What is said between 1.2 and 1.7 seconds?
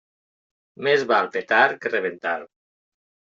petar